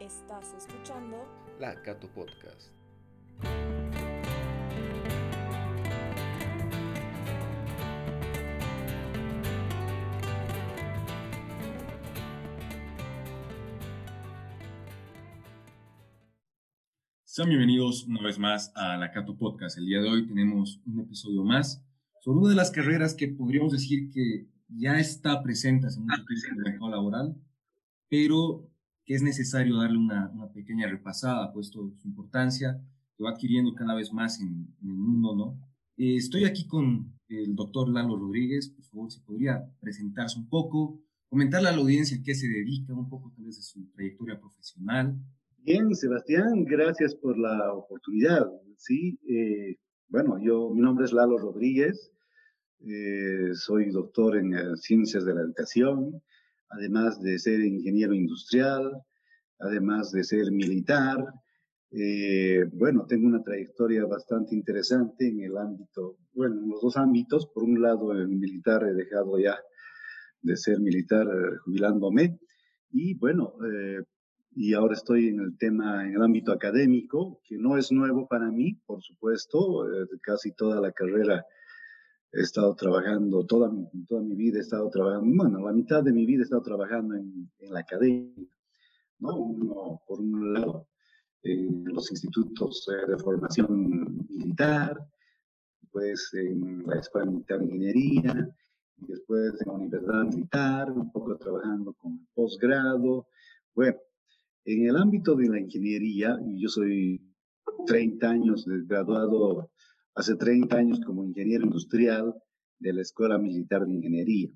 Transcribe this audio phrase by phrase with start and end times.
[0.00, 1.16] Estás escuchando
[1.58, 2.70] La Cato Podcast.
[17.24, 19.78] Sean bienvenidos una vez más a la Cato Podcast.
[19.78, 21.84] El día de hoy tenemos un episodio más
[22.20, 26.46] sobre una de las carreras que podríamos decir que ya está presente hace mucho tiempo
[26.46, 27.36] en el mercado laboral,
[28.08, 28.70] pero
[29.08, 32.78] que es necesario darle una, pequeña repasada, puesto su importancia
[33.16, 35.58] que va adquiriendo cada vez más en, el mundo, ¿no?
[35.96, 41.00] Eh, estoy aquí con el doctor Lalo Rodríguez, por favor, si podría presentarse un poco,
[41.30, 45.18] comentarle a la audiencia qué se dedica, un poco tal vez de su trayectoria profesional,
[45.60, 48.46] Bien, Sebastián, gracias por la oportunidad.
[48.76, 49.76] Sí, eh,
[50.08, 52.10] bueno, yo, mi nombre es Lalo Rodríguez,
[52.86, 56.22] eh, soy doctor en ciencias de la educación,
[56.70, 59.02] además de ser ingeniero industrial,
[59.58, 61.24] además de ser militar.
[61.90, 67.46] Eh, bueno, tengo una trayectoria bastante interesante en el ámbito, bueno, en los dos ámbitos.
[67.46, 69.58] Por un lado, el militar he dejado ya
[70.42, 71.26] de ser militar
[71.64, 72.38] jubilándome.
[72.90, 74.02] Y bueno, eh,
[74.60, 78.50] y ahora estoy en el tema, en el ámbito académico, que no es nuevo para
[78.50, 81.44] mí, por supuesto, eh, casi toda la carrera
[82.32, 86.12] he estado trabajando, toda mi, toda mi vida he estado trabajando, bueno, la mitad de
[86.12, 88.46] mi vida he estado trabajando en, en la academia,
[89.18, 89.36] ¿no?
[89.36, 90.88] Uno, por un lado,
[91.42, 94.98] en los institutos eh, de formación militar,
[95.80, 98.56] después en la Escuela Militar de Ingeniería,
[98.96, 103.28] y después en la Universidad Militar, un poco trabajando con posgrado,
[103.74, 103.96] bueno,
[104.64, 107.22] en el ámbito de la ingeniería, yo soy
[107.86, 109.70] 30 años graduado,
[110.18, 112.34] hace 30 años como ingeniero industrial
[112.80, 114.50] de la Escuela Militar de Ingeniería.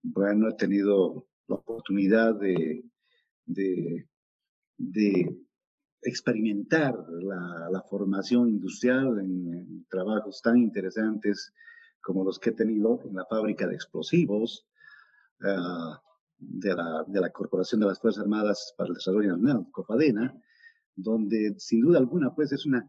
[0.00, 2.84] Bueno, he tenido la oportunidad de,
[3.46, 4.08] de,
[4.78, 5.40] de
[6.02, 11.52] experimentar la, formación industrial en, en, trabajos tan interesantes
[12.00, 14.68] como los que he tenido en la fábrica de explosivos,
[15.40, 20.40] de la, de la Corporación de las Fuerzas Armadas para el Desarrollo Nacional, COFADENA,
[20.94, 22.88] donde sin duda alguna pues es una,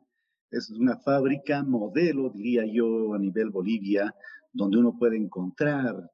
[0.51, 4.13] es una fábrica modelo, diría yo, a nivel Bolivia,
[4.53, 6.09] donde uno puede encontrar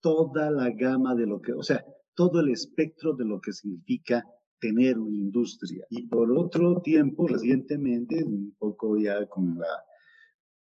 [0.00, 4.24] toda la gama de lo que, o sea, todo el espectro de lo que significa
[4.60, 5.84] tener una industria.
[5.88, 9.84] Y por otro tiempo, recientemente, un poco ya con la,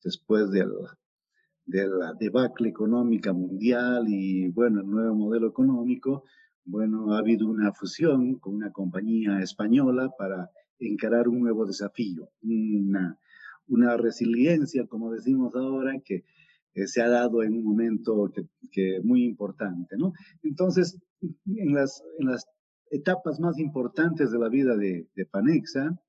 [0.03, 0.71] después del,
[1.65, 6.25] de la debacle económica mundial y, bueno, el nuevo modelo económico,
[6.65, 13.17] bueno, ha habido una fusión con una compañía española para encarar un nuevo desafío, una,
[13.67, 16.23] una resiliencia, como decimos ahora, que
[16.73, 18.31] eh, se ha dado en un momento
[18.71, 20.13] que, muy importante, ¿no?
[20.43, 22.45] Entonces, en las, en las
[22.91, 25.99] etapas más importantes de la vida de, de Panexa,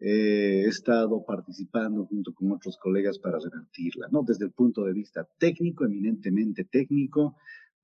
[0.00, 4.22] eh, he estado participando junto con otros colegas para revertirla, ¿no?
[4.22, 7.36] Desde el punto de vista técnico, eminentemente técnico,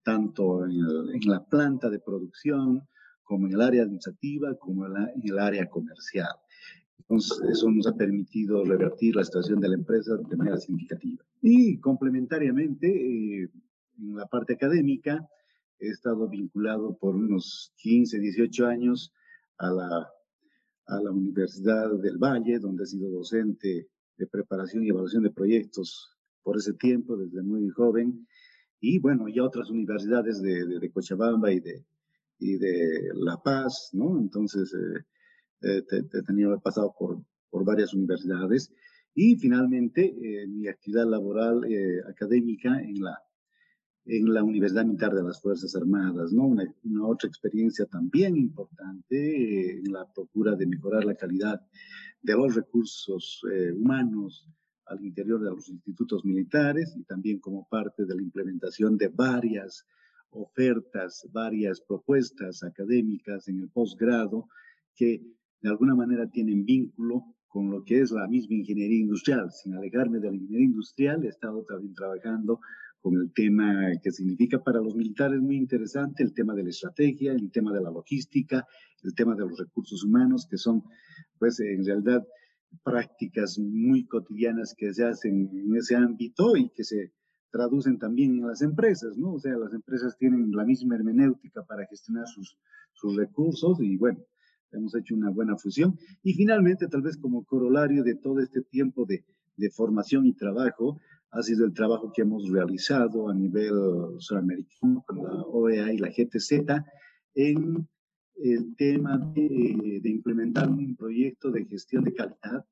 [0.04, 2.86] tanto en la planta de producción,
[3.24, 6.28] como en el área administrativa, como en, la, en, el área comercial.
[6.98, 11.22] Entonces, eso nos ha permitido revertir la situación de la empresa de manera significativa.
[11.42, 13.50] Y complementariamente, eh,
[13.98, 15.28] en la parte académica,
[15.78, 19.12] he estado vinculado por unos 15, 18 años
[19.58, 20.08] a la
[20.86, 26.10] a la Universidad del Valle, donde he sido docente de preparación y evaluación de proyectos
[26.42, 28.26] por ese tiempo, desde muy joven,
[28.80, 31.86] y bueno, ya otras universidades de, de, de Cochabamba y de,
[32.44, 34.18] y de La Paz, ¿no?
[34.18, 35.00] Entonces, eh,
[35.62, 38.70] eh, te, te he pasado por, por varias universidades,
[39.14, 43.18] y finalmente eh, mi actividad laboral eh, académica en la
[44.06, 46.30] en la Universidad Militar de las Fuerzas Armadas.
[46.32, 46.66] Una,
[47.06, 51.58] otra experiencia también importante en la procura de mejorar la calidad
[52.20, 53.40] de los recursos
[53.74, 54.46] humanos
[54.84, 59.86] al interior de los institutos militares y también como parte de la implementación de varias
[60.34, 64.48] ofertas, varias propuestas académicas en el posgrado
[64.94, 65.22] que
[65.60, 69.50] de alguna manera tienen vínculo con lo que es la misma ingeniería industrial.
[69.52, 72.60] Sin alejarme de la ingeniería industrial, he estado también trabajando
[73.00, 77.32] con el tema que significa para los militares muy interesante, el tema de la estrategia,
[77.32, 78.66] el tema de la logística,
[79.02, 80.82] el tema de los recursos humanos, que son,
[81.38, 82.26] pues, en realidad
[82.82, 87.12] prácticas muy cotidianas que se hacen en ese ámbito y que se
[87.54, 89.34] traducen también en las empresas, ¿no?
[89.34, 92.58] O sea, las empresas tienen la misma hermenéutica para gestionar sus,
[92.94, 94.18] sus recursos y bueno,
[94.72, 95.96] hemos hecho una buena fusión.
[96.24, 99.24] Y finalmente, tal vez como corolario de todo este tiempo de,
[99.56, 100.98] de formación y trabajo,
[101.30, 103.72] ha sido el trabajo que hemos realizado a nivel
[104.18, 106.82] sudamericano con la OEA y la GTZ
[107.36, 107.88] en
[108.34, 112.66] el tema de, implementar un proyecto de gestión de calidad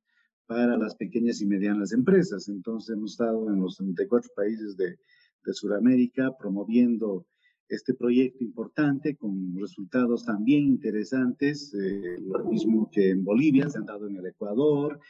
[0.52, 2.48] para las pequeñas y medianas empresas.
[2.48, 4.98] Entonces hemos estado en los 34 países de,
[5.44, 7.26] de Sudamérica promoviendo
[7.68, 13.86] este proyecto importante con resultados también interesantes, eh, lo mismo que en Bolivia, se han
[13.86, 15.00] dado en el Ecuador,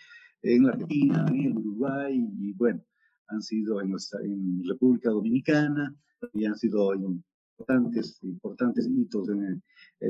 [0.43, 2.81] en la Argentina, en el Uruguay y bueno,
[3.27, 3.93] han sido en,
[4.23, 5.93] en República Dominicana
[6.35, 9.61] y han sido importantes, importantes hitos en,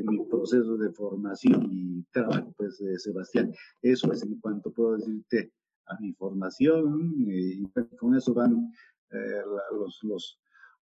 [0.04, 3.52] mi proceso de formación y trabajo, de Sebastián.
[3.80, 5.52] Eso es en cuanto puedo decirte
[5.86, 8.72] a mi formación eh, y con eso van
[9.10, 9.42] eh,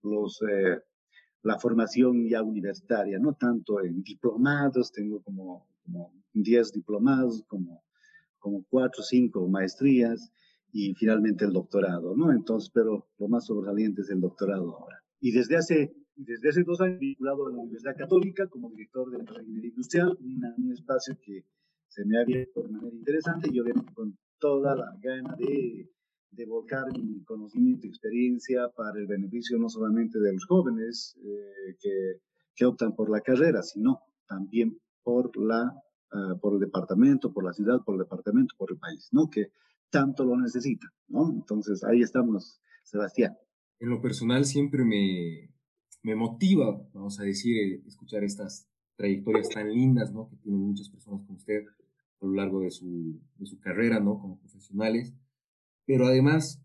[0.02, 0.80] los, eh,
[1.42, 7.84] la formación ya universitaria, no tanto en diplomados, tengo como, como 10 diplomados, como,
[8.38, 10.32] como 4 o 5 maestrías
[10.72, 12.32] y finalmente el doctorado, ¿no?
[12.32, 15.02] Entonces, pero lo más sobresaliente es el doctorado ahora.
[15.20, 19.18] Y desde hace, desde hace dos años vinculado a la Universidad Católica como director de
[19.18, 21.44] la Ingeniería Industrial, un espacio que
[21.88, 25.90] se me ha abierto de manera interesante y vengo con toda la gana de
[26.36, 31.76] de volcar mi conocimiento y experiencia para el beneficio no solamente de los jóvenes eh,
[31.80, 32.20] que,
[32.54, 35.72] que, optan por la carrera, sino también por, la,
[36.12, 39.30] ah, por el departamento, por la ciudad, por el departamento, por el país, ¿no?
[39.30, 39.50] Que
[39.90, 41.30] tanto lo necesita, ¿no?
[41.30, 43.36] Entonces, ahí estamos, Sebastián.
[43.78, 45.54] En lo personal siempre me,
[46.02, 50.28] me motiva, vamos a decir, escuchar estas trayectorias tan lindas, ¿no?
[50.28, 51.64] Que tienen muchas personas como usted
[52.20, 54.19] a lo largo de su, de su carrera, ¿no?
[54.19, 55.14] Como profesionales
[55.87, 56.60] pero además,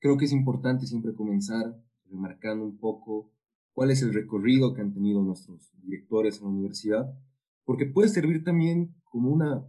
[0.00, 1.80] creo que es importante siempre comenzar
[2.10, 3.32] remarcando un poco
[3.72, 7.14] cuál es el recorrido que han tenido nuestros directores en la universidad,
[7.64, 9.64] porque puede servir también como una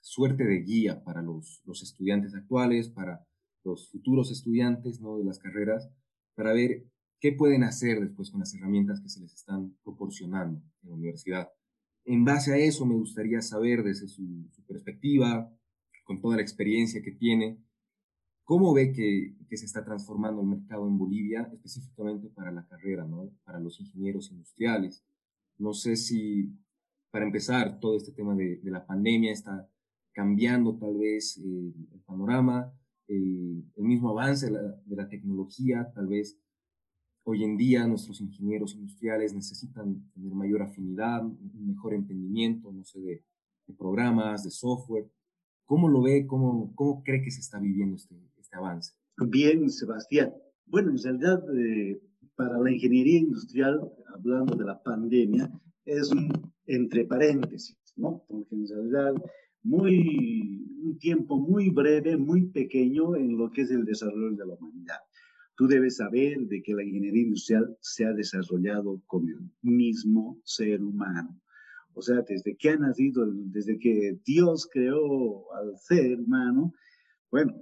[0.00, 3.26] suerte de guía para los, los estudiantes actuales, para
[3.64, 5.18] los futuros estudiantes ¿no?
[5.18, 5.90] de las carreras,
[6.34, 6.86] para ver
[7.22, 11.48] qué pueden hacer después con las herramientas que se les están proporcionando en la universidad.
[12.04, 15.50] En base a eso me gustaría saber desde su, su perspectiva,
[16.04, 17.58] con toda la experiencia que tiene,
[18.44, 23.06] ¿Cómo ve que, que, se está transformando el mercado en Bolivia, específicamente para la carrera,
[23.06, 23.30] ¿no?
[23.44, 25.04] para los ingenieros industriales?
[25.58, 26.52] No sé si,
[27.10, 29.70] para empezar, todo este tema de, de la pandemia está
[30.12, 32.70] cambiando tal vez eh, el panorama,
[33.06, 36.38] el, el, mismo avance de la, de la tecnología, tal vez
[37.24, 43.00] hoy en día nuestros ingenieros industriales necesitan tener mayor afinidad, un mejor entendimiento, no sé,
[43.00, 43.24] de,
[43.78, 45.10] programas, de software.
[45.64, 46.26] ¿Cómo lo ve?
[46.26, 48.92] ¿Cómo, ¿Cómo cree que se está viviendo este, este avance?
[49.16, 50.34] Bien, Sebastián.
[50.66, 52.02] Bueno, en realidad, eh,
[52.34, 53.80] para la ingeniería industrial,
[54.14, 55.50] hablando de la pandemia,
[55.86, 58.24] es un entre paréntesis, ¿no?
[58.28, 59.14] Porque en realidad,
[59.62, 64.54] muy, un tiempo muy breve, muy pequeño en lo que es el desarrollo de la
[64.54, 64.98] humanidad.
[65.54, 70.82] Tú debes saber de que la ingeniería industrial se ha desarrollado con el mismo ser
[70.82, 71.38] humano.
[71.94, 76.72] O sea, desde que ha nacido, desde que Dios creó al ser humano,
[77.30, 77.54] bueno,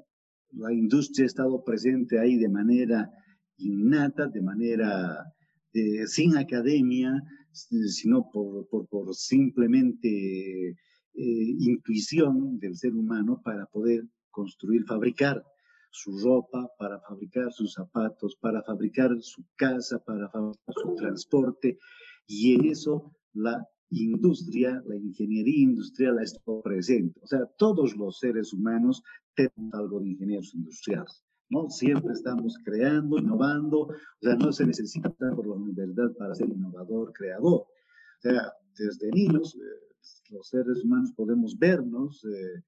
[0.53, 3.11] la industria ha estado presente ahí de manera
[3.57, 5.25] innata, de manera
[5.73, 7.23] eh, sin academia,
[7.53, 10.77] sino por, simplemente eh,
[11.15, 15.45] intuición del ser humano para poder construir, fabricar
[15.91, 21.79] su ropa, para fabricar sus zapatos, para fabricar su casa, para fabricar su transporte.
[22.27, 27.19] Y en eso la industria, la ingeniería industrial ha estado presente.
[27.23, 29.03] O sea, todos los seres humanos
[29.35, 31.25] tenemos algo de ingenieros industriales.
[31.49, 31.69] ¿no?
[31.69, 36.49] Siempre estamos creando, innovando, o sea, no se necesita estar por la universidad para ser
[36.49, 37.63] innovador, creador.
[37.63, 39.91] O sea, desde niños, eh,
[40.31, 42.63] los seres humanos podemos vernos eh,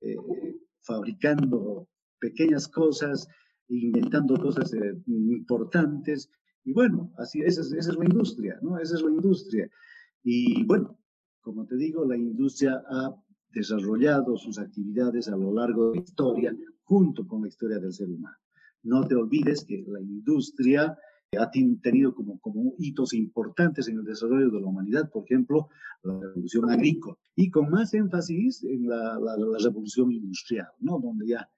[0.00, 0.16] eh,
[0.80, 1.88] fabricando
[2.26, 3.28] pequeñas cosas,
[3.68, 4.72] inventando cosas
[5.06, 6.30] importantes,
[6.64, 8.78] y bueno, así, esa es, esa es la industria, ¿no?
[8.78, 9.68] Esa es la industria.
[10.22, 10.98] Y bueno,
[11.42, 13.14] como te digo, la industria ha
[13.50, 18.08] desarrollado sus actividades a lo largo de la historia junto con la historia del ser
[18.08, 18.36] humano.
[18.82, 20.96] No te olvides que la industria
[21.38, 25.68] ha tenido como, como hitos importantes en el desarrollo de la humanidad, por ejemplo,
[26.02, 30.98] la revolución agrícola, y con más énfasis en la, la, la revolución industrial, ¿no?
[31.00, 31.48] donde ya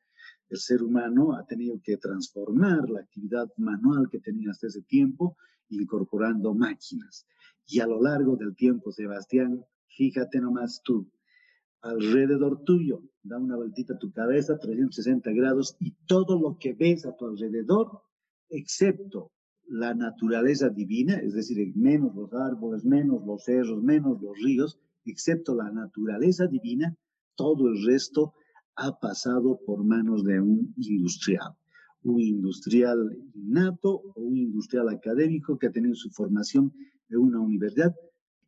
[0.49, 5.37] el ser humano ha tenido que transformar la actividad manual que tenía hasta ese tiempo,
[5.69, 7.27] incorporando máquinas.
[7.67, 11.11] Y a lo largo del tiempo, Sebastián, fíjate nomás tú,
[11.81, 17.07] alrededor tuyo, da una vueltita a tu cabeza, 360 grados, y todo lo que ves
[17.07, 18.03] a tu alrededor,
[18.49, 19.33] excepto
[19.69, 25.55] la naturaleza divina, es decir, menos los árboles, menos los cerros, menos los ríos, excepto
[25.55, 26.97] la naturaleza divina,
[27.35, 28.35] todo el resto
[28.77, 31.55] ha pasado por manos de un industrial,
[32.03, 36.73] un industrial innato o un industrial académico que ha tenido su formación
[37.09, 37.95] en una universidad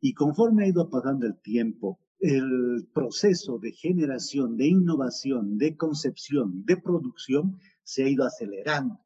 [0.00, 6.64] Y conforme ha ido pasando el tiempo, el proceso de generación, de innovación, de concepción,
[6.64, 9.00] de producción, se ha ido acelerando,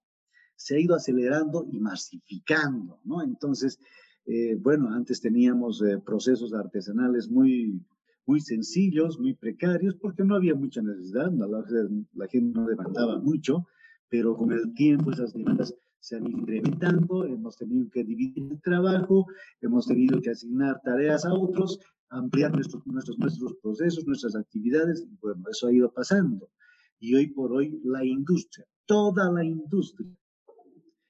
[0.57, 3.23] se ha ido acelerando y masificando, ¿no?
[3.23, 3.79] Entonces,
[4.27, 7.81] eh, bueno, antes teníamos eh, procesos artesanales muy,
[8.27, 13.67] muy sencillos, muy precarios, porque no había mucha necesidad, la, gente no demandaba mucho,
[14.09, 19.27] pero con el tiempo esas demandas se han incrementando, hemos tenido que dividir el trabajo,
[19.61, 21.79] hemos tenido que asignar tareas a otros,
[22.11, 26.51] ampliar nuestros, nuestros, nuestros procesos, nuestras actividades, y bueno, eso ha ido pasando.
[26.99, 30.09] Y hoy por hoy la industria, toda la industria,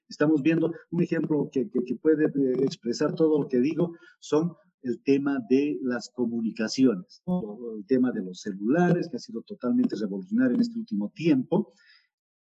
[0.09, 4.53] estamos viendo un ejemplo que, que, que puede eh, expresar todo lo que digo, son
[4.83, 10.55] el tema de las comunicaciones, el tema de los celulares, que ha sido totalmente revolucionario
[10.57, 11.73] en este último tiempo,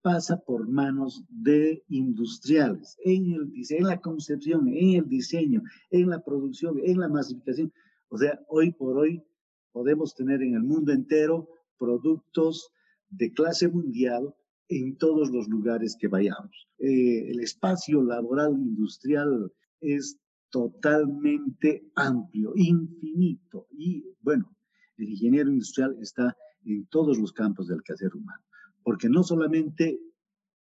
[0.02, 6.24] pasa por manos de industriales, en, el, en la concepción, en el diseño, en la
[6.24, 7.72] producción, en la masificación.
[8.10, 9.24] O sea, hoy por hoy
[9.72, 12.72] podemos tener en el mundo entero productos
[13.10, 14.34] de clase mundial
[14.70, 16.68] en todos los lugares que vayamos.
[16.80, 20.18] Eh, el espacio laboral industrial es
[20.51, 23.67] totalmente amplio, infinito.
[23.72, 24.55] Y bueno,
[24.98, 28.43] el ingeniero industrial está en todos los campos del quehacer humano,
[28.84, 30.00] porque no solamente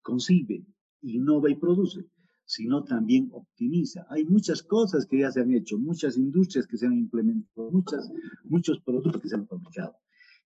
[0.03, 0.65] concibe,
[1.01, 2.07] innova y produce,
[2.45, 4.07] sino también optimiza.
[4.11, 8.11] Hay muchas cosas que ya se han hecho, muchas industrias que se han implementado, muchas,
[8.45, 9.97] muchos productos que se han fabricado.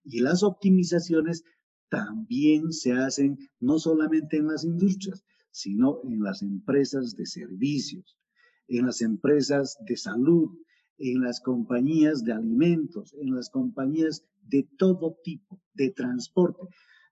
[0.04, 1.44] Y las optimizaciones
[1.88, 8.16] también se hacen no solamente en las industrias, sino en las empresas de servicios,
[8.68, 10.50] en las empresas de salud,
[10.98, 16.66] en las compañías de alimentos, en las compañías de todo tipo, de transporte,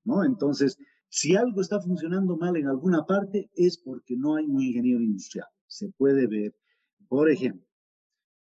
[0.05, 0.25] ¿no?
[0.25, 5.01] Entonces, si algo está funcionando mal en alguna parte es porque no hay un ingeniero
[5.01, 5.47] industrial.
[5.67, 6.55] Se puede ver,
[7.09, 7.67] por ejemplo,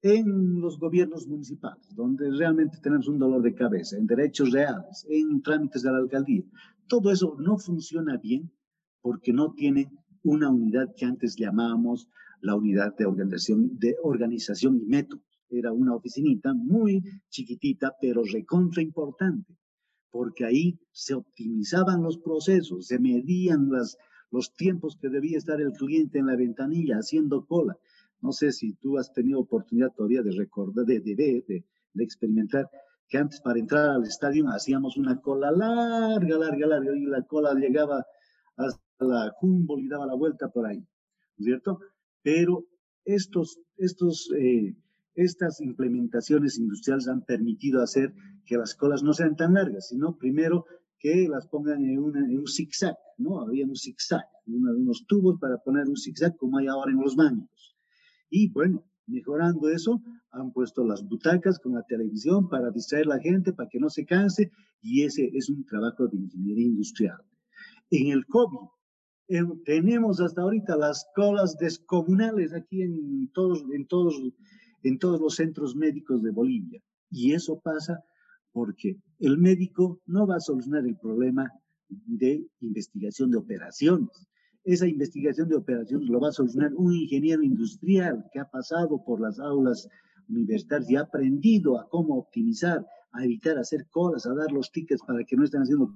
[0.02, 5.42] en los gobiernos municipales, donde realmente tenemos un dolor de cabeza, en derechos reales, en
[5.42, 6.44] trámites de la alcaldía.
[6.86, 8.52] Todo eso no funciona bien
[9.00, 9.90] porque no tiene
[10.26, 12.08] una unidad que antes llamábamos
[12.40, 15.24] la unidad de organización, de organización y métodos.
[15.48, 19.56] Era una oficinita muy chiquitita, pero recontra importante,
[20.10, 23.96] porque ahí se optimizaban los procesos, se medían las,
[24.32, 27.76] los tiempos que debía estar el cliente en la ventanilla haciendo cola.
[28.20, 31.64] No sé si tú has tenido oportunidad todavía de recordar, de, de ver, de,
[31.94, 32.68] de experimentar
[33.08, 37.54] que antes para entrar al estadio hacíamos una cola larga, larga, larga, y la cola
[37.54, 38.04] llegaba
[38.56, 40.86] hasta la Humboldt y daba la vuelta por ahí, ¿no
[41.38, 41.78] es cierto?
[42.26, 42.66] pero
[43.04, 44.74] estos, estos, eh,
[45.14, 48.12] estas implementaciones industriales han permitido hacer
[48.44, 50.64] que las colas no sean tan largas, sino primero
[50.98, 53.40] que las pongan en, en un zigzag, ¿no?
[53.42, 57.76] Había un zigzag, unos tubos para poner un zigzag como hay ahora en los bancos.
[58.28, 63.20] Y bueno, mejorando eso, han puesto las butacas con la televisión para distraer a la
[63.20, 64.50] gente, para que no se canse,
[64.82, 67.18] y ese es un trabajo de ingeniería industrial.
[67.88, 68.66] En el COVID,
[69.64, 74.20] tenemos hasta ahorita las colas descomunales aquí en todos, en, todos,
[74.82, 76.80] en todos los centros médicos de Bolivia.
[77.10, 78.04] Y eso pasa
[78.52, 81.50] porque el médico no va a solucionar el problema
[81.88, 84.26] de investigación de operaciones.
[84.64, 89.20] Esa investigación de operaciones lo va a solucionar un ingeniero industrial que ha pasado por
[89.20, 89.88] las aulas
[90.28, 95.02] universitarias y ha aprendido a cómo optimizar, a evitar hacer colas, a dar los tickets
[95.06, 95.94] para que no estén haciendo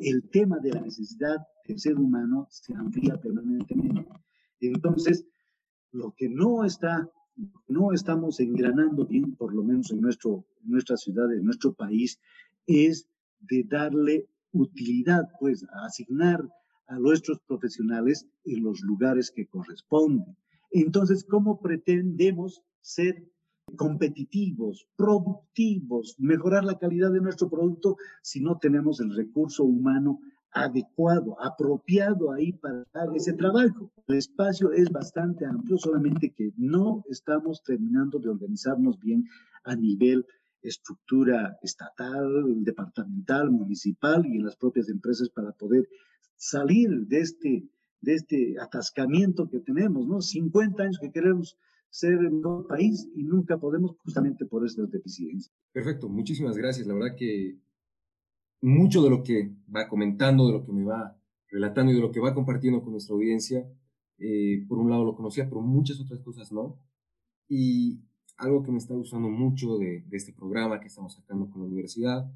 [0.00, 1.36] el tema de la necesidad
[1.68, 4.08] del ser humano se amplía permanentemente.
[4.60, 5.26] Entonces,
[5.92, 7.08] lo que no está,
[7.68, 12.18] no estamos engranando bien, por lo menos en, nuestro, en nuestra ciudad, en nuestro país,
[12.66, 13.08] es
[13.40, 16.48] de darle utilidad, pues, a asignar
[16.86, 20.36] a nuestros profesionales en los lugares que corresponden.
[20.70, 23.30] Entonces, ¿cómo pretendemos ser
[23.76, 30.20] competitivos, productivos, mejorar la calidad de nuestro producto si no tenemos el recurso humano
[30.52, 33.92] adecuado, apropiado ahí para ese trabajo.
[34.06, 39.24] El espacio es bastante amplio, solamente que no estamos terminando de organizarnos bien
[39.64, 40.24] a nivel
[40.62, 45.88] estructura estatal, departamental, municipal y en las propias empresas para poder
[46.36, 47.68] salir de este,
[48.00, 50.20] de este atascamiento que tenemos, ¿no?
[50.20, 51.56] 50 años que queremos
[51.90, 55.52] ser un país y nunca podemos justamente por estas deficiencias.
[55.72, 56.86] Perfecto, muchísimas gracias.
[56.86, 57.58] La verdad que
[58.60, 61.16] mucho de lo que va comentando, de lo que me va
[61.50, 63.66] relatando y de lo que va compartiendo con nuestra audiencia,
[64.18, 66.78] eh, por un lado lo conocía, pero muchas otras cosas no.
[67.48, 68.00] Y
[68.36, 71.68] algo que me está gustando mucho de, de este programa que estamos sacando con la
[71.68, 72.30] universidad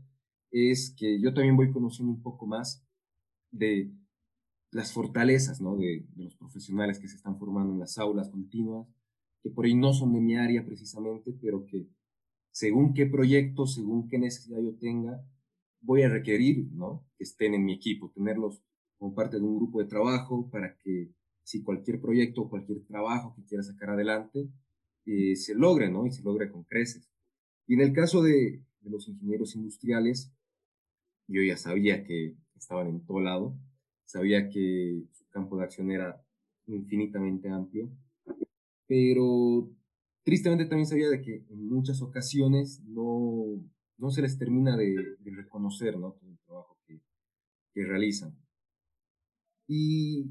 [0.50, 2.84] es que yo también voy conociendo un poco más
[3.50, 3.90] de
[4.70, 5.76] las fortalezas ¿no?
[5.76, 8.86] de, de los profesionales que se están formando en las aulas continuas
[9.42, 11.88] que por ahí no son de mi área precisamente, pero que
[12.52, 15.24] según qué proyecto, según qué necesidad yo tenga,
[15.82, 17.04] voy a requerir, ¿no?
[17.18, 18.62] Que estén en mi equipo, tenerlos
[18.98, 21.10] como parte de un grupo de trabajo para que
[21.42, 24.48] si cualquier proyecto o cualquier trabajo que quiera sacar adelante,
[25.04, 26.06] eh, se logre, ¿no?
[26.06, 27.10] Y se logre con creces.
[27.66, 30.32] Y en el caso de, de los ingenieros industriales,
[31.26, 33.58] yo ya sabía que estaban en todo lado,
[34.04, 36.24] sabía que su campo de acción era
[36.66, 37.90] infinitamente amplio,
[38.86, 39.70] pero
[40.22, 43.60] tristemente también sabía de que en muchas ocasiones no,
[43.98, 44.94] no se les termina de,
[45.24, 46.16] reconocer ¿no?
[46.22, 47.00] el trabajo que,
[47.74, 48.36] realizan.
[49.66, 50.30] Y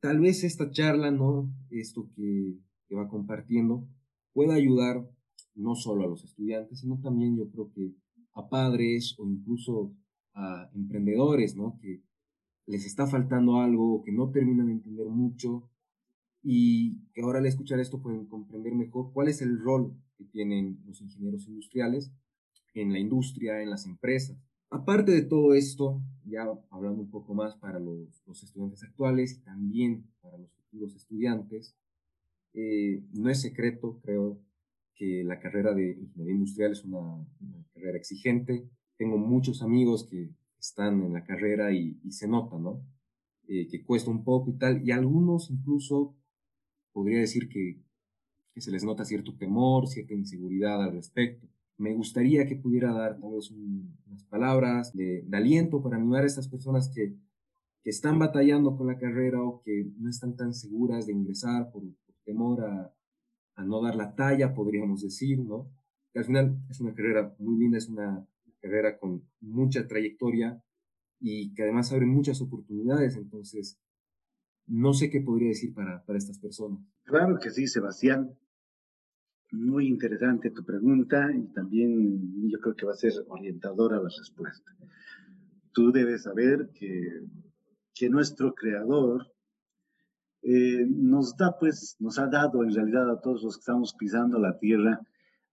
[0.00, 1.52] tal vez esta charla, ¿no?
[1.70, 2.58] esto que,
[2.94, 3.86] va compartiendo,
[4.32, 5.06] pueda ayudar
[5.54, 7.94] no solo a los estudiantes, sino también yo creo que
[8.32, 9.94] a padres o incluso
[10.34, 11.78] a emprendedores, ¿no?
[11.82, 12.02] Que
[12.66, 15.68] les está faltando algo, que no terminan de entender mucho
[16.42, 20.80] y que ahora al escuchar esto pueden comprender mejor cuál es el rol que tienen
[20.86, 22.12] los ingenieros industriales
[22.74, 24.36] en la industria, en las empresas.
[24.70, 29.40] Aparte de todo esto, ya hablando un poco más para los, los estudiantes actuales y
[29.42, 31.74] también para los futuros estudiantes,
[32.54, 34.40] eh, no es secreto, creo,
[34.94, 38.68] que la carrera de ingeniería industrial es una, una carrera exigente.
[38.96, 42.84] Tengo muchos amigos que están en la carrera y, se nota, ¿no?
[43.46, 46.17] Eh, que cuesta un poco y tal, y algunos incluso
[46.98, 47.80] podría decir que,
[48.52, 51.46] que, se les nota cierto temor, cierta inseguridad al respecto.
[51.76, 56.48] Me gustaría que pudiera dar tal vez unas palabras de, aliento para animar a estas
[56.48, 57.14] personas que,
[57.84, 61.82] que, están batallando con la carrera o que no están tan seguras de ingresar por,
[61.84, 62.92] por temor a,
[63.54, 65.70] a no dar la talla, podríamos decir, ¿no?
[66.12, 68.26] Que al final es una carrera muy linda, es una
[68.60, 70.60] carrera con mucha trayectoria
[71.20, 73.14] y que además abre muchas oportunidades.
[73.14, 73.78] Entonces,
[74.68, 76.80] no sé qué podría decir para, para estas personas.
[77.04, 78.36] Claro que sí, Sebastián.
[79.50, 84.76] Muy interesante tu pregunta y también yo creo que va a ser orientadora la respuesta.
[85.72, 87.22] Tú debes saber que,
[87.94, 89.26] que nuestro creador
[90.42, 94.38] eh, nos da, pues, nos ha dado en realidad a todos los que estamos pisando
[94.38, 95.00] la tierra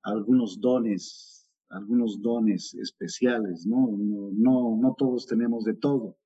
[0.04, 1.36] algunos dones
[1.70, 3.90] algunos dones especiales, ¿no?
[3.92, 6.18] No, no, todos tenemos de todo,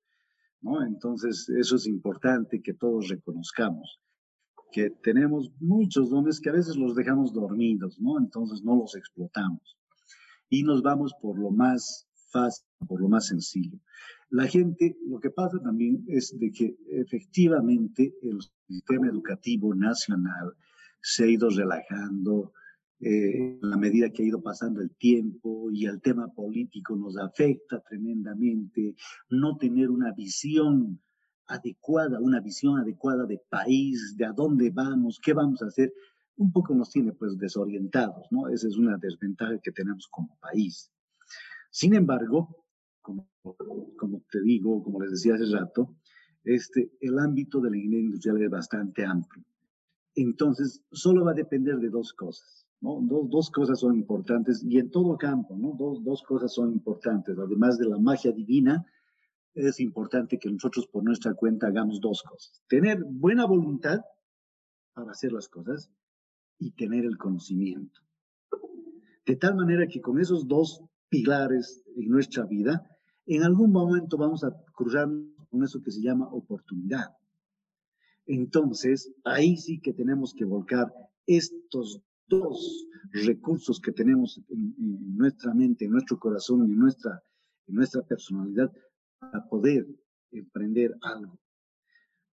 [0.61, 0.83] ¿no?
[0.83, 3.99] Entonces, eso es importante que todos reconozcamos,
[4.71, 8.19] que tenemos muchos dones que a veces los dejamos dormidos, ¿no?
[8.19, 9.77] Entonces no los explotamos.
[10.49, 13.79] Y nos vamos por lo más fácil, por lo más sencillo.
[14.29, 20.53] La gente, lo que pasa también es de que efectivamente el sistema educativo nacional
[21.01, 22.53] se ha ido relajando,
[23.01, 27.81] eh, a medida que ha ido pasando el tiempo y el tema político nos afecta
[27.81, 28.95] tremendamente,
[29.29, 30.99] no tener una visión
[31.47, 35.93] adecuada, una visión adecuada de país, de a dónde vamos, qué vamos a hacer,
[36.38, 38.47] un poco nos tiene pues desorientados, ¿no?
[38.49, 40.91] Esa es una desventaja que tenemos como país.
[41.71, 42.65] Sin embargo,
[43.01, 43.29] como,
[43.97, 45.95] como te digo, como les decía hace rato,
[46.43, 49.43] este, el ámbito de la ingeniería industrial es bastante amplio.
[50.15, 52.68] Entonces, solo va a depender de dos cosas.
[52.81, 55.75] Dos, dos, cosas son importantes y en todo campo, ¿no?
[55.77, 57.37] Dos, dos cosas son importantes.
[57.37, 58.85] Además de la magia divina,
[59.53, 62.63] es importante que nosotros por nuestra cuenta hagamos dos cosas.
[62.67, 63.99] Tener buena voluntad
[64.93, 65.91] para hacer las cosas
[66.57, 67.99] y tener el conocimiento.
[69.25, 72.87] De tal manera que con esos dos pilares en nuestra vida,
[73.25, 75.07] en algún momento vamos a cruzar
[75.49, 77.15] con eso que se llama oportunidad.
[78.25, 80.93] Entonces, ahí sí que tenemos que volcar
[81.25, 87.21] estos dos recursos que tenemos en, nuestra mente, en nuestro corazón, en nuestra,
[87.67, 88.71] en nuestra personalidad
[89.19, 89.87] para poder
[90.31, 91.37] emprender algo.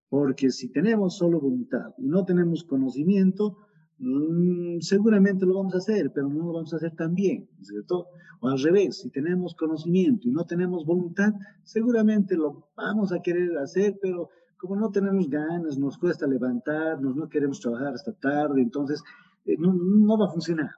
[0.09, 3.57] Porque si tenemos solo voluntad y no tenemos conocimiento,
[3.97, 8.07] mm, seguramente lo vamos a hacer, pero no lo vamos a hacer tan bien, ¿cierto?
[8.39, 11.33] O al revés, si tenemos conocimiento y no tenemos voluntad,
[11.63, 17.29] seguramente lo vamos a querer hacer, pero como no tenemos ganas, nos cuesta levantarnos, no
[17.29, 19.03] queremos trabajar hasta tarde, entonces
[19.47, 20.69] eh, no, va a funcionar.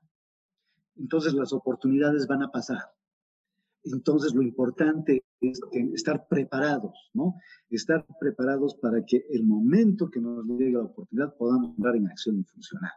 [0.95, 2.79] Entonces las oportunidades van a pasar.
[3.83, 5.61] Entonces lo importante es
[5.93, 7.35] estar preparados, ¿no?
[7.69, 12.39] Estar preparados para que el momento que nos llegue la oportunidad podamos entrar en acción
[12.39, 12.91] y funcionar.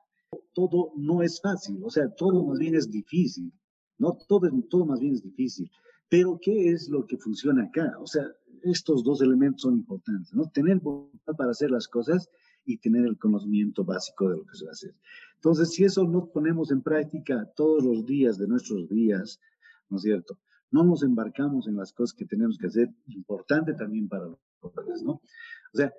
[0.52, 3.52] Todo no es fácil, o sea, todo más bien es difícil,
[3.98, 4.18] ¿no?
[4.28, 5.70] Todo, todo más bien es difícil.
[6.08, 7.96] Pero ¿qué es lo que funciona acá?
[8.00, 8.26] O sea,
[8.62, 10.50] estos dos elementos son importantes, ¿no?
[10.50, 12.28] Tener voluntad para hacer las cosas
[12.64, 14.94] y tener el conocimiento básico de lo que se va a hacer.
[15.36, 19.40] Entonces, si eso no ponemos en práctica todos los días de nuestros días,
[19.88, 20.38] ¿no es cierto?
[20.70, 25.02] No nos embarcamos en las cosas que tenemos que hacer, importante también para los jóvenes,
[25.02, 25.12] ¿no?
[25.12, 25.92] O sea,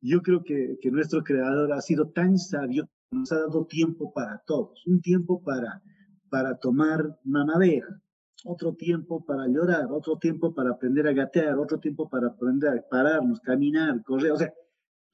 [0.00, 4.42] yo creo que, que nuestro creador ha sido tan sabio, nos ha dado tiempo para
[4.46, 5.82] todos, un tiempo para,
[6.28, 8.02] para tomar mamadera,
[8.44, 12.88] otro tiempo para llorar, otro tiempo para aprender a gatear, otro tiempo para aprender a
[12.88, 14.52] pararnos, caminar, correr, o sea,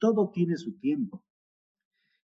[0.01, 1.23] todo tiene su tiempo.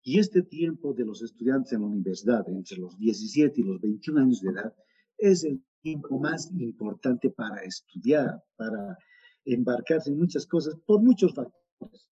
[0.02, 4.22] Y este tiempo de los estudiantes en la universidad, entre los 17 y los 21
[4.22, 4.74] años de edad,
[5.18, 8.98] es el tiempo más importante para estudiar, para
[9.44, 12.10] embarcarse en muchas cosas, por muchos factores.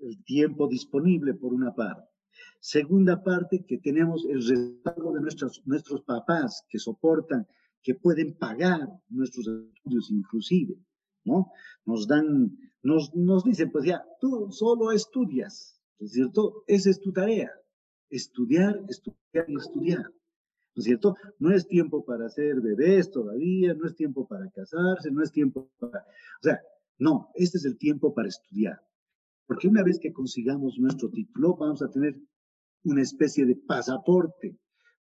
[0.00, 2.08] El tiempo disponible, por una parte.
[2.58, 7.46] Segunda parte, que tenemos el respaldo de nuestros, nuestros papás que soportan,
[7.82, 10.76] que pueden pagar nuestros estudios inclusive,
[11.24, 11.52] ¿no?
[11.84, 16.64] Nos dan, nos, nos dicen, pues ya, tú solo estudias, ¿no es cierto?
[16.66, 17.50] Esa es tu tarea,
[18.10, 20.06] estudiar, estudiar y estudiar.
[20.74, 21.16] ¿no es cierto?
[21.38, 25.70] No es tiempo para hacer bebés todavía, no es tiempo para casarse, no es tiempo
[25.78, 26.00] para...
[26.00, 26.60] O sea,
[26.98, 28.80] no, este es el tiempo para estudiar.
[29.46, 32.18] Porque una vez que consigamos nuestro título, vamos a tener
[32.84, 34.56] una especie de pasaporte,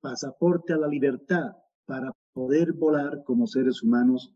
[0.02, 1.54] pasaporte a la libertad
[1.86, 4.34] para poder volar como seres humanos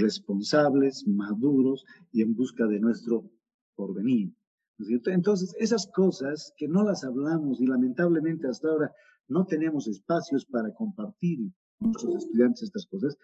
[0.00, 3.30] responsables, maduros y en busca de nuestro
[3.74, 4.34] porvenir.
[4.78, 5.06] ¿no es?
[5.06, 8.92] Entonces, esas cosas que no las hablamos y lamentablemente hasta ahora
[9.28, 13.18] no tenemos espacios para compartir con nuestros estudiantes estas cosas,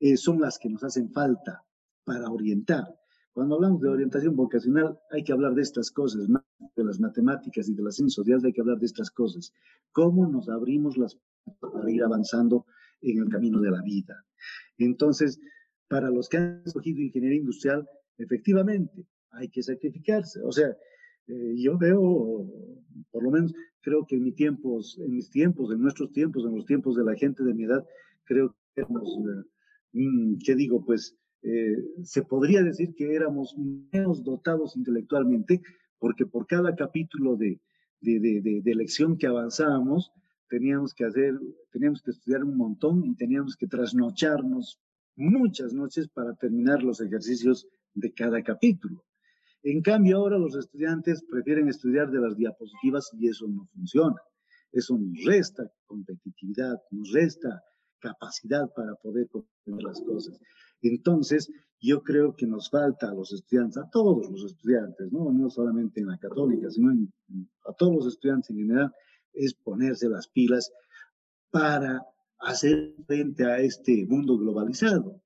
[0.00, 1.64] eh, son las que nos hacen falta
[2.04, 2.84] para orientar.
[3.32, 6.42] Cuando hablamos de orientación vocacional, hay que hablar de estas cosas, más
[6.76, 9.52] de las matemáticas y de las ciencias sociales, hay que hablar de estas cosas.
[9.92, 11.18] ¿Cómo nos abrimos las
[11.60, 12.66] para ir avanzando
[13.00, 14.24] en el camino de la vida?
[14.76, 15.40] Entonces,
[15.88, 20.40] para los que han escogido ingeniería industrial, efectivamente, hay que sacrificarse.
[20.42, 20.68] O sea,
[21.26, 22.46] eh, yo veo,
[23.10, 26.54] por lo menos, creo que en mis tiempos, en mis tiempos, en nuestros tiempos, en
[26.54, 27.84] los tiempos de la gente de mi edad,
[28.24, 29.48] creo que éramos, eh,
[29.92, 30.84] mm, ¿qué digo?
[30.84, 33.56] Pues eh, se podría decir que éramos
[33.92, 35.60] menos dotados intelectualmente,
[35.98, 37.60] porque por cada capítulo de,
[38.00, 40.12] de, de, de, lección que avanzábamos,
[40.48, 41.38] teníamos que hacer,
[41.70, 44.80] teníamos que estudiar un montón y teníamos que trasnocharnos
[45.16, 49.04] muchas noches para terminar los ejercicios de cada capítulo.
[49.62, 54.16] En cambio, ahora los estudiantes prefieren estudiar de las diapositivas y eso no funciona.
[54.72, 57.62] Eso nos resta competitividad, nos resta
[58.00, 60.40] capacidad para poder comprender las cosas.
[60.80, 61.48] Entonces,
[61.80, 66.00] yo creo que nos falta a los estudiantes, a todos los estudiantes, no, no solamente
[66.00, 66.90] en la católica, sino
[67.64, 68.92] a todos los estudiantes en general,
[69.32, 70.72] es ponerse las pilas
[71.50, 72.02] para
[72.42, 75.20] hacer frente a este mundo globalizado.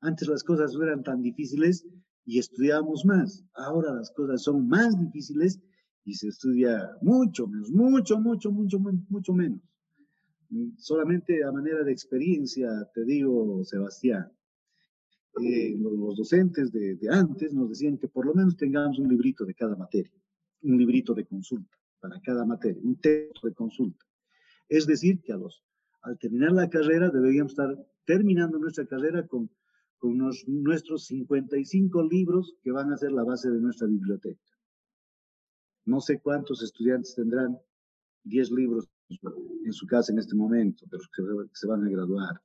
[0.00, 1.86] Antes las cosas no eran tan difíciles
[2.24, 3.44] y estudiábamos más.
[3.54, 5.60] Ahora las cosas son más difíciles
[6.04, 9.60] y se estudia mucho menos, mucho, mucho, mucho, mucho menos.
[10.78, 14.30] Solamente a manera de experiencia, te digo, Sebastián,
[15.42, 19.44] eh, los docentes de, de, antes nos decían que por lo menos tengamos un librito
[19.44, 20.12] de cada materia,
[20.62, 24.04] un librito de consulta para cada materia, un texto de consulta.
[24.68, 25.62] Es decir, que a los,
[26.02, 29.50] al terminar la carrera deberíamos estar terminando nuestra carrera con
[29.98, 34.40] con nuestros 55 libros que van a ser la base de nuestra biblioteca.
[35.84, 37.58] No sé cuántos estudiantes tendrán
[38.24, 38.88] 10 libros
[39.64, 42.40] en su casa en este momento, pero que se van a graduar.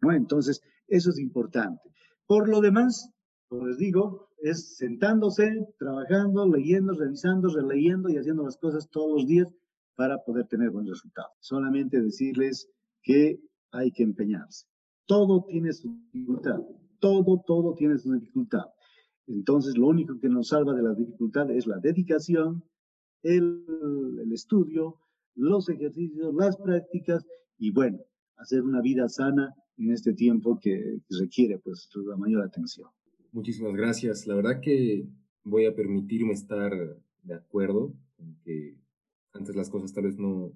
[0.00, 0.12] ¿no?
[0.12, 1.90] Entonces, eso es importante.
[2.26, 3.10] Por lo demás,
[3.48, 9.26] como les digo, es sentándose, trabajando, leyendo, revisando, releyendo y haciendo las cosas todos los
[9.26, 9.48] días
[9.94, 11.28] para poder tener buen resultado.
[11.38, 12.68] Solamente decirles
[13.06, 13.40] que
[13.70, 14.66] hay que empeñarse.
[15.06, 16.60] Todo tiene su dificultad
[16.98, 18.64] todo, todo tiene su dificultad.
[19.26, 22.64] Entonces, lo único que nos salva de la dificultad es la dedicación,
[23.22, 23.64] el,
[24.22, 25.00] el estudio,
[25.34, 27.24] los ejercicios, las prácticas
[27.58, 27.98] y, bueno,
[28.36, 32.88] hacer una vida sana en este tiempo que, requiere pues la mayor atención.
[33.32, 34.26] Muchísimas gracias.
[34.26, 35.06] La verdad que
[35.44, 36.72] voy a permitirme estar
[37.22, 38.76] de acuerdo con que
[39.32, 40.52] antes las cosas tal vez no,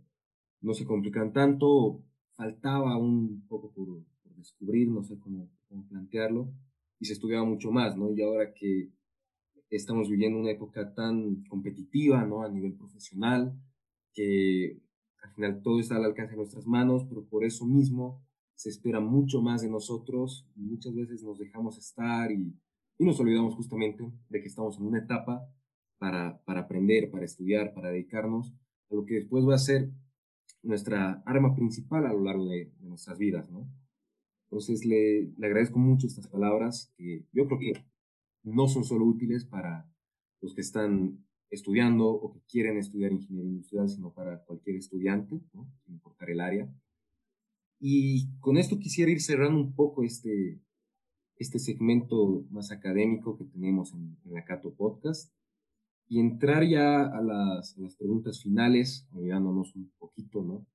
[0.61, 2.03] no se complican tanto,
[2.41, 6.53] faltaba un poco por, por descubrir, no sé cómo cómo plantearlo,
[6.99, 8.11] y se estudiaba mucho más, ¿no?
[8.11, 8.91] Y ahora que
[9.69, 12.43] estamos viviendo una época tan competitiva, ¿no?
[12.43, 13.55] A nivel profesional,
[14.15, 14.81] que
[15.23, 18.25] al final todo está al alcance de nuestras manos, pero por eso mismo
[18.55, 22.59] se espera mucho más de nosotros, y muchas veces nos dejamos estar y,
[22.99, 25.47] y nos olvidamos justamente de que estamos en una etapa
[25.99, 28.55] para, para aprender, para estudiar, para dedicarnos
[28.91, 29.91] a lo que después va a ser
[30.63, 33.69] nuestra arma principal a lo largo de, nuestras vidas, ¿no?
[34.45, 37.73] Entonces le, le, agradezco mucho estas palabras que yo creo que
[38.43, 39.89] no son solo útiles para
[40.41, 45.71] los que están estudiando o que quieren estudiar ingeniería industrial, sino para cualquier estudiante, ¿no?
[45.85, 46.73] sin importar el área.
[47.79, 50.61] Y con esto quisiera ir cerrando un poco este,
[51.37, 55.33] este segmento más académico que tenemos en, en la Cato Podcast.
[56.11, 60.67] Y entrar ya a las, preguntas finales, olvidándonos un poquito, ¿no?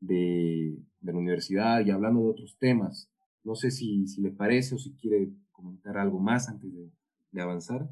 [0.00, 3.10] De, la universidad y hablando de otros temas.
[3.42, 7.90] No sé si, si le parece o si quiere comentar algo más antes de, avanzar.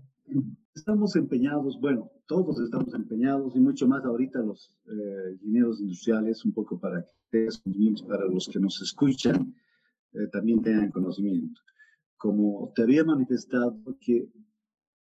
[0.74, 6.52] Estamos empeñados, bueno, todos estamos empeñados y mucho más ahorita los eh, ingenieros industriales, un
[6.52, 7.48] poco para que
[8.08, 9.54] para los que nos escuchan,
[10.12, 11.60] eh, también tengan conocimiento.
[12.16, 14.28] Como te había manifestado que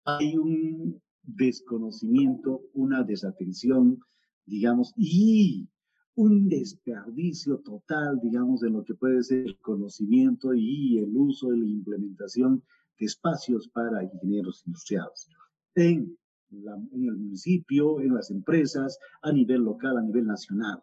[0.05, 3.99] hay un desconocimiento, una desatención,
[4.47, 5.69] digamos, y
[6.15, 11.61] un desperdicio total, digamos, de lo que puede ser el conocimiento y el uso y
[11.61, 12.63] la implementación
[12.99, 15.29] de espacios para ingenieros industriales
[15.75, 16.17] en,
[16.51, 20.83] en el municipio, en las empresas, a nivel local, a nivel nacional.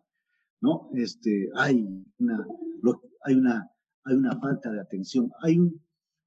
[0.62, 0.90] ¿no?
[0.94, 2.46] Este, hay, una,
[3.24, 3.70] hay, una,
[4.04, 5.82] hay una falta de atención, hay un,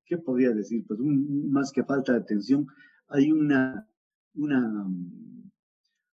[0.06, 0.84] ¿qué podría decir?
[0.86, 2.66] Pues más que falta de atención,
[3.08, 3.86] hay una
[4.34, 4.86] una,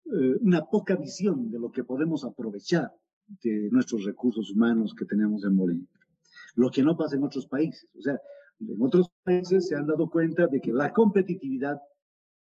[0.06, 2.92] eh, una poca visión de lo que podemos aprovechar
[3.44, 5.88] de nuestros recursos humanos que tenemos en Bolivia.
[6.56, 7.88] Lo que no pasa en otros países.
[7.98, 8.20] O sea,
[8.60, 11.80] en otros países se han dado cuenta de que la competitividad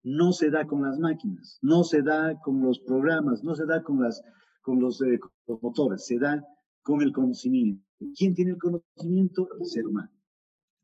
[0.04, 3.84] no se da con las máquinas, no se da con los programas, no se da
[3.84, 4.22] con, las,
[4.62, 6.44] con, los, eh, con los motores, se da
[6.82, 7.86] con el conocimiento.
[8.18, 9.48] ¿Quién tiene el conocimiento?
[9.60, 10.10] El ser humano.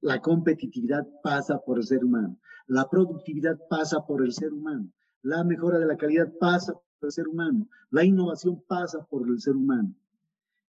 [0.02, 2.40] La competitividad pasa por el ser humano.
[2.68, 4.92] La productividad pasa por el ser humano.
[5.22, 7.68] La mejora de la calidad pasa por el ser humano.
[7.90, 9.96] La innovación pasa por el ser humano.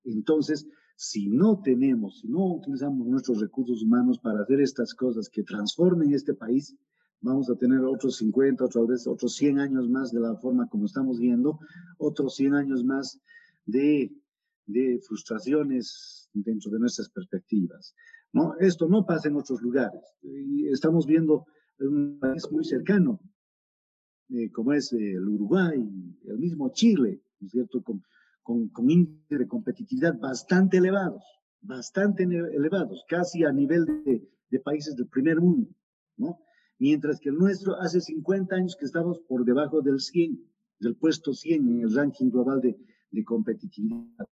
[0.04, 5.44] Entonces, si no tenemos, si no utilizamos nuestros recursos humanos para hacer estas cosas que
[5.44, 6.76] transformen este país,
[7.22, 10.86] vamos a tener otros 50, otras veces otros 100 años más de la forma como
[10.86, 11.60] estamos viendo,
[11.98, 13.20] otros 100 años más
[13.66, 14.12] de,
[14.66, 17.94] de frustraciones dentro de nuestras perspectivas.
[18.34, 18.56] ¿No?
[18.60, 20.02] Esto no pasa en otros lugares.
[20.22, 21.46] Y estamos viendo
[21.80, 23.20] un país muy cercano,
[24.30, 25.80] eh, como es el Uruguay,
[26.26, 27.82] el mismo Chile, ¿no es cierto?
[27.82, 28.04] Con,
[28.44, 31.24] con, con índices de competitividad bastante elevados,
[31.62, 35.70] bastante elevados, casi a nivel de, de países del primer mundo,
[36.18, 36.40] ¿no?
[36.80, 40.40] Mientras que el nuestro hace 50 años que estamos por debajo del 100,
[40.80, 42.78] del puesto 100 en el ranking global de,
[43.12, 44.28] de competitividad.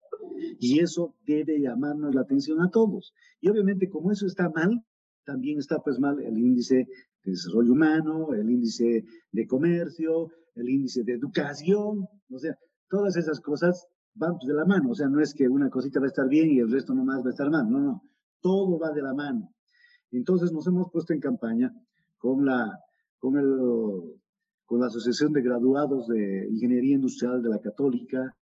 [0.60, 3.14] Y eso debe llamarnos la atención a todos.
[3.42, 4.84] Y obviamente como eso está mal,
[5.26, 6.88] también está pues mal el índice
[7.24, 12.56] de desarrollo humano, el índice de comercio, el índice de educación, o sea,
[12.90, 16.00] todas esas cosas van pues, de la mano, o sea, no es que una cosita
[16.00, 18.04] va a estar bien y el resto nomás va a estar mal, no, no,
[18.40, 19.52] todo va de la mano.
[20.12, 21.74] Entonces nos hemos puesto en campaña
[22.18, 22.80] con la,
[23.18, 24.22] con el,
[24.66, 28.34] con la Asociación de Graduados de Ingeniería Industrial de la Católica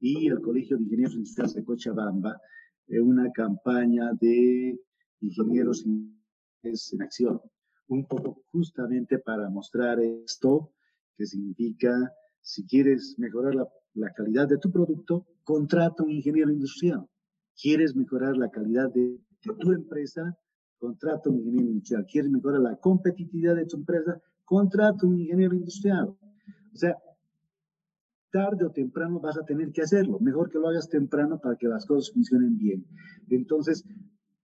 [0.00, 2.40] y el Colegio de Ingenieros Industriales de Cochabamba,
[2.88, 4.78] en una campaña de
[5.20, 7.40] ingenieros en acción
[7.88, 10.72] un poco justamente para mostrar esto,
[11.16, 17.06] que significa, si quieres mejorar la, la calidad de tu producto, contrata un ingeniero industrial.
[17.60, 20.36] ¿Quieres mejorar la calidad de, de tu empresa?
[20.78, 22.06] Contrata un ingeniero industrial.
[22.10, 24.20] ¿Quieres mejorar la competitividad de tu empresa?
[24.44, 26.08] Contrata un ingeniero industrial.
[26.08, 26.96] O sea,
[28.36, 30.18] tarde o temprano vas a tener que hacerlo.
[30.20, 32.84] Mejor que lo hagas temprano para que las cosas funcionen bien.
[33.30, 33.82] Entonces,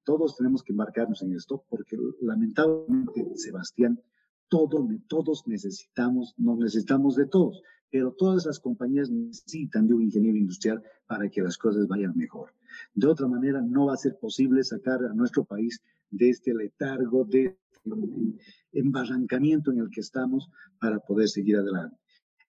[0.03, 4.01] todos tenemos que embarcarnos en esto porque lamentablemente, Sebastián,
[4.49, 10.39] todo, todos necesitamos, nos necesitamos de todos, pero todas las compañías necesitan de un ingeniero
[10.39, 12.55] industrial para que las cosas vayan mejor.
[12.95, 17.27] De otra manera, no va a ser posible sacar a nuestro país de este letargo,
[17.27, 17.59] de
[18.73, 20.49] embarrancamiento en el que estamos
[20.81, 22.02] para poder seguir adelante.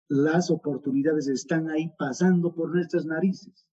[0.08, 3.66] Las oportunidades están ahí pasando por nuestras narices,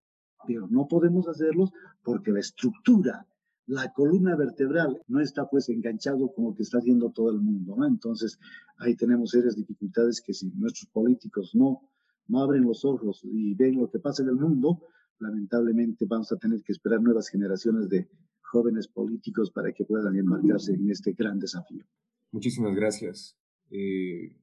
[0.47, 3.27] pero no podemos hacerlos porque la estructura
[3.71, 7.77] la columna vertebral no está pues enganchado como que está haciendo todo el mundo.
[7.87, 8.37] Entonces
[8.79, 11.81] ahí tenemos serias dificultades que si nuestros políticos no,
[12.27, 14.83] no abren los ojos y ven lo que pasa en el mundo,
[15.21, 18.09] lamentablemente vamos a tener que esperar nuevas generaciones de
[18.41, 21.85] jóvenes políticos para que puedan enmarcarse en este gran desafío.
[22.33, 23.37] Muchísimas gracias.
[23.71, 24.37] Eh,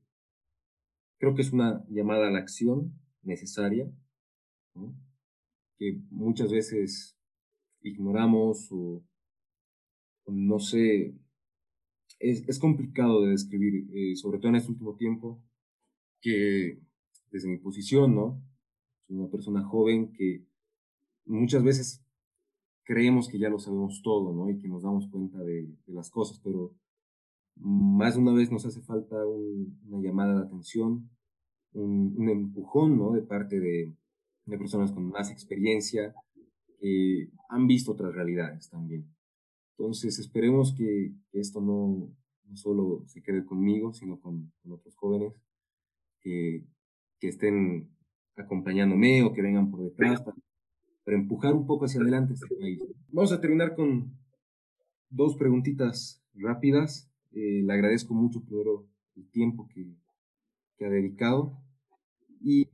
[1.17, 3.91] creo que es una llamada a la acción necesaria,
[5.77, 7.17] que muchas veces
[7.81, 9.03] ignoramos o
[10.27, 11.15] no sé,
[12.19, 15.41] es, complicado de describir, eh, sobre todo en este último tiempo,
[16.21, 16.79] que
[17.31, 18.41] desde mi posición, ¿no?
[19.05, 20.45] Soy una persona joven que
[21.25, 22.03] muchas veces
[22.83, 24.49] creemos que ya lo sabemos todo, ¿no?
[24.49, 26.73] Y que nos damos cuenta de, las cosas, pero
[27.59, 31.09] más de una vez nos hace falta una llamada de atención,
[31.73, 33.11] un, empujón, ¿no?
[33.11, 33.93] De parte de,
[34.45, 36.13] de personas con más experiencia,
[36.79, 39.05] que han visto otras realidades también.
[39.77, 42.11] Entonces, esperemos que, esto no,
[42.45, 45.33] no, solo se quede conmigo, sino con, otros jóvenes
[46.19, 46.65] que,
[47.19, 47.89] que estén
[48.35, 50.37] acompañándome o que vengan por detrás para,
[51.05, 52.83] empujar un poco hacia adelante este país.
[53.09, 54.17] Vamos a terminar con
[55.09, 57.06] dos preguntitas rápidas.
[57.31, 59.95] Eh, le agradezco mucho primero el tiempo que,
[60.77, 61.57] que ha dedicado.
[62.41, 62.65] Y,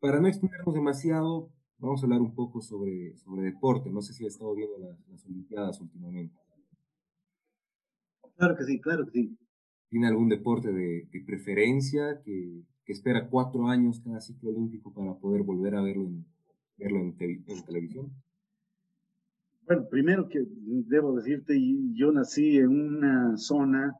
[0.00, 3.90] para no extendernos demasiado, vamos a hablar un poco sobre, sobre deporte.
[3.90, 6.36] No sé si ha estado viendo las, Olimpiadas últimamente.
[8.36, 9.38] Claro que sí, claro que sí.
[9.88, 15.14] ¿Tiene algún deporte de, de preferencia que, que espera cuatro años cada ciclo olímpico para
[15.14, 16.26] poder volver a verlo en,
[16.76, 18.12] verlo en, televisión?
[19.66, 21.58] Bueno, primero que debo decirte,
[21.94, 23.96] yo nací en una zona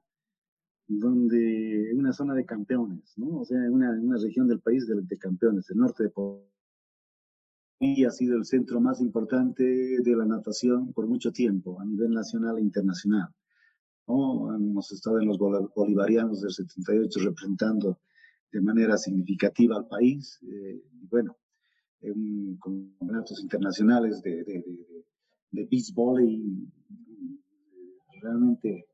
[0.86, 3.38] donde, una zona de campeones, ¿no?
[3.38, 6.10] O sea, una, una región del país de, de campeones, el norte de
[7.80, 12.10] y ha sido el centro más importante de la natación por mucho tiempo, a nivel
[12.10, 13.28] nacional e internacional.
[14.06, 14.54] ¿no?
[14.54, 17.98] Hemos estado en los bolivarianos del 78 representando
[18.52, 20.38] de manera significativa al país.
[20.42, 21.36] Eh, y bueno,
[22.00, 24.93] en campeonatos internacionales de, de, de,
[25.54, 26.68] de beach volley,
[28.20, 28.86] realmente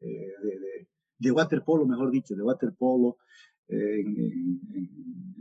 [0.00, 0.88] eh, de,
[1.18, 3.16] de, waterpolo, mejor dicho, de waterpolo
[3.68, 4.16] en,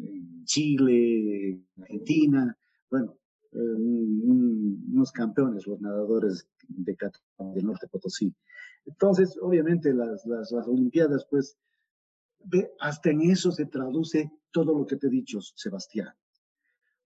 [0.01, 2.58] en, Chile, en Argentina,
[2.89, 3.17] bueno,
[3.51, 6.95] eh, unos campeones, los nadadores de
[7.54, 8.34] del norte Potosí.
[8.86, 11.58] Entonces, obviamente, las, las, las Olimpiadas, pues,
[12.80, 16.13] hasta en eso se traduce todo lo que te he dicho, Sebastián.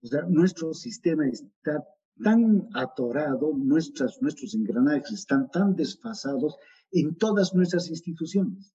[0.02, 1.86] O sea, nuestro sistema está
[2.24, 6.58] tan atorado, nuestras, nuestros engranajes están tan desfasados
[6.92, 8.74] en todas nuestras instituciones.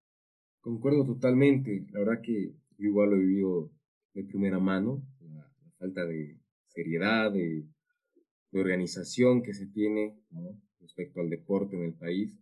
[0.61, 1.87] Concuerdo totalmente.
[1.91, 3.71] La verdad que yo igual lo he vivido
[4.15, 7.67] de primera mano, la, falta de seriedad, de,
[8.53, 10.17] organización que se tiene
[10.79, 12.39] respecto al deporte en el país.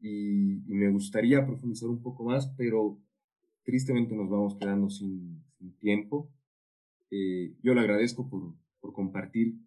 [0.00, 2.98] Y, y, me gustaría profundizar un poco más, pero
[3.62, 5.44] tristemente nos vamos quedando sin,
[5.80, 6.32] tiempo.
[7.10, 9.58] Eh, yo le agradezco por, por compartir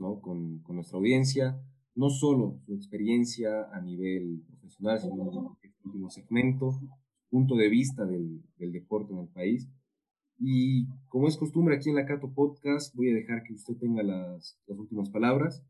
[0.00, 0.20] ¿no?
[0.20, 1.60] con, con, nuestra audiencia,
[1.94, 6.80] no solo su experiencia a nivel profesional, sino este último segmento,
[7.28, 9.68] punto de vista del, del, deporte en el país.
[10.38, 14.02] Y como es costumbre aquí en la Cato Podcast, voy a dejar que usted tenga
[14.02, 15.62] las, las últimas palabras.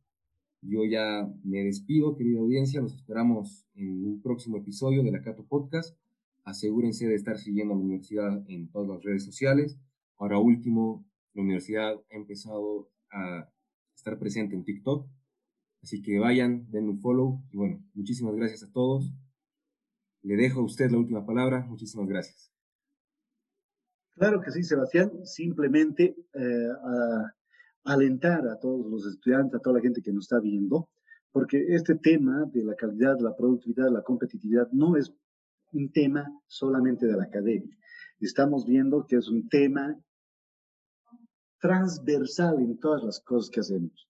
[0.62, 5.44] Yo ya me despido, querida audiencia, nos esperamos en un próximo episodio de la Cato
[5.44, 5.96] Podcast
[6.44, 9.78] asegúrense de estar siguiendo a la universidad en todas las redes sociales.
[10.18, 13.48] Ahora último, la universidad ha empezado a
[14.00, 15.06] estar presente en TikTok.
[15.82, 17.42] Así que vayan, den un follow.
[17.50, 19.12] Y bueno, muchísimas gracias a todos.
[20.22, 21.64] Le dejo a usted la última palabra.
[21.66, 22.52] Muchísimas gracias.
[24.16, 25.10] Claro que sí, Sebastián.
[25.24, 26.68] Simplemente eh,
[27.84, 30.90] alentar a todos los estudiantes, a toda la gente que nos está viendo,
[31.32, 35.12] porque este tema de la calidad, la productividad, la competitividad no es
[35.72, 37.76] un tema solamente de la academia.
[38.18, 39.96] Estamos viendo que es un tema
[41.60, 44.08] transversal en todas las cosas que hacemos.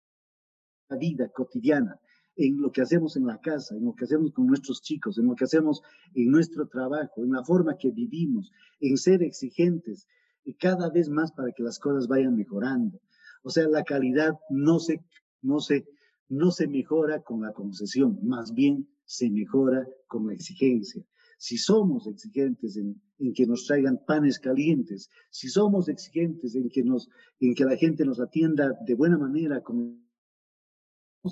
[0.89, 2.01] La vida cotidiana,
[2.37, 5.27] en lo que hacemos en la casa, en lo que hacemos con nuestros chicos, en
[5.27, 5.83] lo que hacemos
[6.15, 8.51] en nuestro trabajo, en la forma que vivimos,
[8.81, 10.07] en ser exigentes
[10.45, 13.01] y cada vez más para que las cosas vayan mejorando.
[13.43, 15.05] O sea, la calidad no se,
[15.43, 15.87] no se,
[16.29, 21.05] no se mejora con la concesión, más bien se mejora con la exigencia
[21.43, 23.03] si somos exigentes en,
[23.35, 28.05] que nos traigan panes calientes, si somos exigentes en que, nos, en que la gente
[28.05, 29.99] nos atienda de buena manera, somos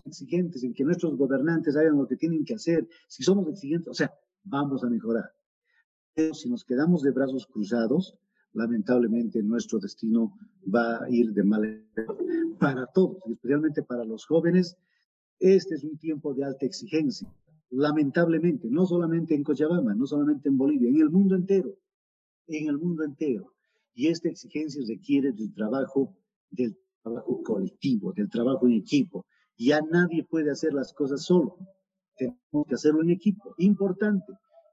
[0.04, 3.94] exigentes en que nuestros gobernantes hagan lo que tienen que hacer, si somos exigentes, o
[3.94, 5.30] sea, vamos a mejorar.
[6.12, 8.18] Pero si nos quedamos de brazos cruzados,
[8.52, 11.86] lamentablemente nuestro destino va a ir de mal
[12.58, 14.76] para todos, especialmente para los jóvenes.
[15.38, 17.32] Este es un tiempo de alta exigencia
[17.70, 21.76] lamentablemente, no solamente en Cochabamba, no solamente en Bolivia, en el mundo entero,
[22.46, 23.54] en el mundo entero.
[23.94, 26.16] Y esta exigencia requiere del trabajo,
[26.50, 29.26] del trabajo colectivo, del trabajo en equipo.
[29.56, 31.56] Ya nadie puede hacer las cosas solo.
[32.16, 34.32] Tenemos que hacerlo en equipo, importante.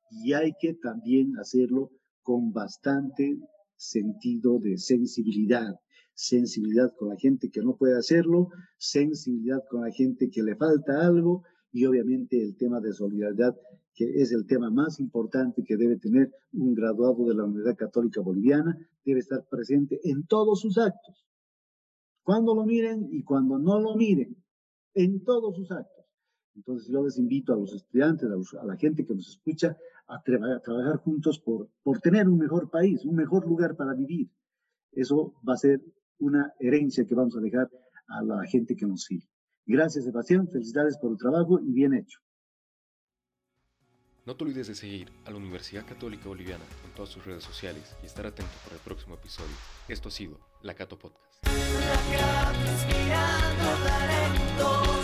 [0.10, 1.92] Y hay que también hacerlo
[2.24, 3.38] con bastante
[3.76, 5.76] sentido de sensibilidad.
[6.14, 11.06] Sensibilidad con la gente que no puede hacerlo, sensibilidad con la gente que le falta
[11.06, 13.56] algo y obviamente el tema de solidaridad,
[13.94, 18.22] que es el tema más importante que debe tener un graduado de la Universidad Católica
[18.22, 21.26] Boliviana, debe estar presente en todos sus actos.
[22.24, 24.36] Cuando lo miren y cuando no lo miren,
[24.94, 26.06] en todos sus actos.
[26.56, 30.60] Entonces yo les invito a los estudiantes, a, la gente que nos escucha, a, a
[30.60, 34.30] trabajar juntos por, por tener un mejor país, un mejor lugar para vivir.
[34.92, 35.82] Eso va a ser
[36.20, 37.70] una herencia que vamos a dejar
[38.08, 39.28] a la gente que nos sigue.
[39.68, 40.48] Gracias, Sebastián.
[40.48, 42.20] Felicidades por el trabajo y bien hecho.
[44.26, 47.96] No te olvides de seguir a la Universidad Católica Boliviana en todas sus redes sociales
[48.04, 49.56] y estar atento por el próximo episodio.
[49.88, 51.46] Esto ha sido La Cato Podcast.
[51.46, 51.56] La
[54.58, 54.97] Cato.